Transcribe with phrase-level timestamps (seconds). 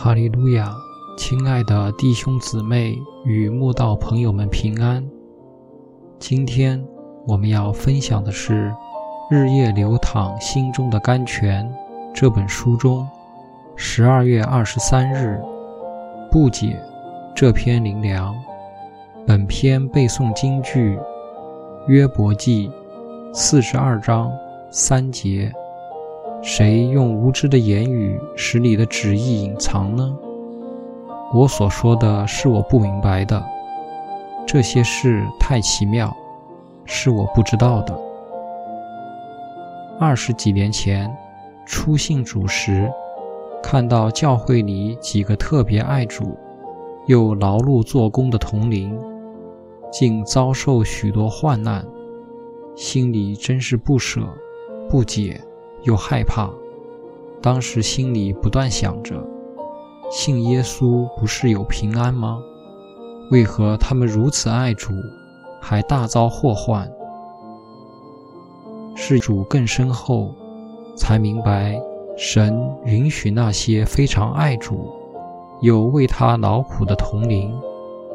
[0.00, 0.72] 哈利路亚！
[1.16, 5.04] 亲爱的弟兄姊妹与慕道朋友们平安。
[6.20, 6.80] 今天
[7.26, 8.70] 我们要分享的是
[9.28, 11.66] 《日夜流淌心中的甘泉》
[12.14, 13.04] 这本书中
[13.74, 15.42] 十二月二十三日
[16.30, 16.80] 不解
[17.34, 18.32] 这篇灵粮。
[19.26, 20.96] 本篇背诵京剧
[21.88, 22.68] 《约伯记》
[23.34, 24.30] 四十二章
[24.70, 25.52] 三节。
[26.40, 30.16] 谁用无知的言语使你的旨意隐藏呢？
[31.34, 33.44] 我所说的是我不明白的，
[34.46, 36.16] 这些事太奇妙，
[36.84, 37.98] 是我不知道的。
[39.98, 41.12] 二十几年前
[41.66, 42.90] 初信主时，
[43.60, 46.38] 看到教会里几个特别爱主
[47.08, 48.96] 又劳碌做工的同龄，
[49.90, 51.84] 竟遭受许多患难，
[52.76, 54.22] 心里真是不舍、
[54.88, 55.38] 不解。
[55.82, 56.50] 又害怕，
[57.40, 59.14] 当时心里不断想着：
[60.10, 62.38] 信耶稣不是有平安吗？
[63.30, 64.92] 为何他们如此爱主，
[65.60, 66.90] 还大遭祸患？
[68.96, 70.34] 是主更深后，
[70.96, 71.80] 才明白，
[72.16, 74.90] 神允许那些非常爱主，
[75.60, 77.54] 有为他劳苦的同龄，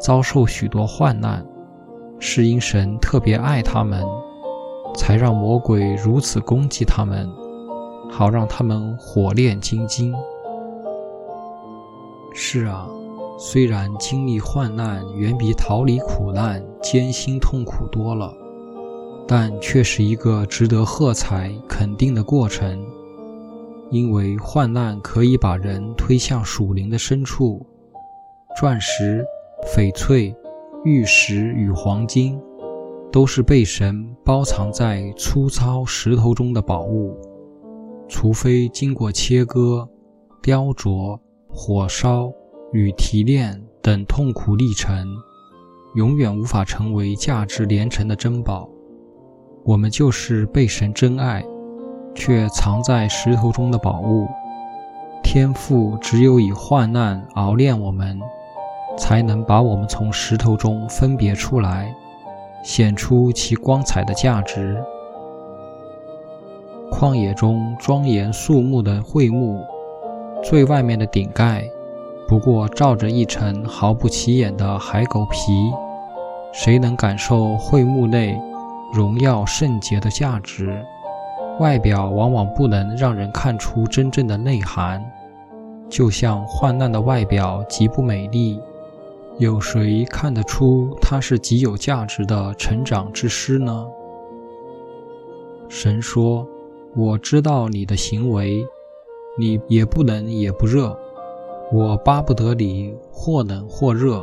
[0.00, 1.46] 遭受许多患难，
[2.18, 4.04] 是因神特别爱他们，
[4.96, 7.30] 才让魔鬼如此攻击他们。
[8.12, 10.14] 好让他们火炼金睛。
[12.34, 12.86] 是啊，
[13.38, 18.32] 虽然经历患难远比逃离苦难艰辛痛苦多了，
[19.26, 22.84] 但却是一个值得喝彩肯定的过程。
[23.90, 27.64] 因为患难可以把人推向属灵的深处，
[28.58, 29.24] 钻石、
[29.74, 30.34] 翡翠、
[30.84, 32.40] 玉石与黄金，
[33.10, 37.14] 都是被神包藏在粗糙石头中的宝物。
[38.12, 39.88] 除非经过切割、
[40.42, 41.18] 雕琢、
[41.48, 42.30] 火烧
[42.70, 45.08] 与提炼等痛苦历程，
[45.94, 48.68] 永远无法成为价值连城的珍宝。
[49.64, 51.42] 我们就是被神真爱，
[52.14, 54.28] 却藏在石头中的宝物。
[55.24, 58.20] 天赋只有以患难熬炼我们，
[58.98, 61.92] 才能把我们从石头中分别出来，
[62.62, 64.84] 显出其光彩的价值。
[67.02, 69.60] 旷野中庄严肃穆的会幕，
[70.40, 71.68] 最外面的顶盖
[72.28, 75.50] 不过罩着一层毫不起眼的海狗皮。
[76.52, 78.40] 谁能感受会幕内
[78.94, 80.80] 荣耀圣洁的价值？
[81.58, 85.04] 外表往往不能让人看出真正的内涵，
[85.88, 88.60] 就像患难的外表极不美丽。
[89.38, 93.88] 有谁看得出它是极有价值的成长之诗呢？
[95.68, 96.46] 神说。
[96.94, 98.66] 我知道你的行为，
[99.38, 100.94] 你也不冷也不热，
[101.72, 104.22] 我巴不得你或冷或热，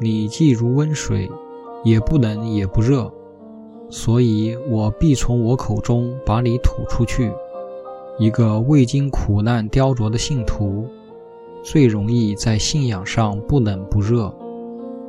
[0.00, 1.30] 你既如温水，
[1.84, 3.08] 也不冷也不热，
[3.88, 7.32] 所以我必从我口中把你吐出去。
[8.18, 10.86] 一个未经苦难雕琢的信徒，
[11.62, 14.34] 最容易在信仰上不冷不热，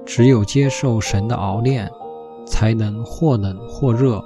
[0.06, 1.90] 只有接受神的熬炼，
[2.46, 4.24] 才能或冷或热。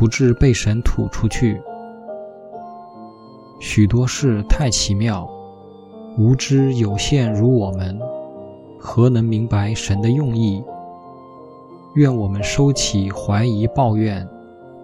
[0.00, 1.60] 不致被神吐出去。
[3.60, 5.28] 许多事太奇妙，
[6.16, 8.00] 无知有限如我们，
[8.78, 10.64] 何能明白神的用意？
[11.96, 14.26] 愿我们收起怀疑、抱怨、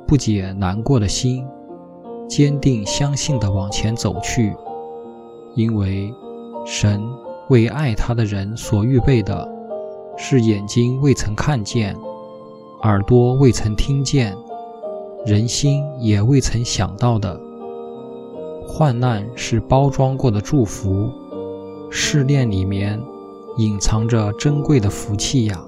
[0.07, 1.47] 不解、难过的心，
[2.29, 4.55] 坚定相信的往前走去。
[5.55, 6.13] 因为
[6.67, 7.03] 神
[7.49, 9.49] 为爱他的人所预备的，
[10.19, 11.97] 是眼睛未曾看见，
[12.83, 14.37] 耳朵未曾听见。
[15.27, 17.41] 人心也未曾想到的
[18.65, 21.11] 患难是包装过的祝福，
[21.91, 23.03] 试炼里面
[23.57, 25.61] 隐藏着珍贵的福气呀。